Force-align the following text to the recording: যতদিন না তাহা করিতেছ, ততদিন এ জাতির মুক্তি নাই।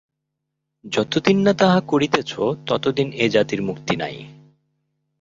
যতদিন 0.85 1.37
না 1.41 1.53
তাহা 1.53 1.79
করিতেছ, 1.87 2.31
ততদিন 2.67 3.07
এ 3.15 3.25
জাতির 3.29 3.61
মুক্তি 3.61 3.95
নাই। 3.95 4.15